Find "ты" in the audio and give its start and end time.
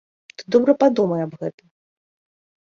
0.37-0.41